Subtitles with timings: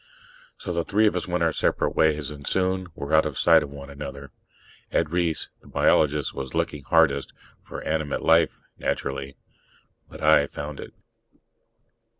[0.57, 3.61] So the three of us went our separate ways, and soon were out of sight
[3.61, 4.31] of one another.
[4.91, 9.35] Ed Reiss, the biologist, was looking hardest for animate life, naturally.
[10.09, 10.95] But I found it.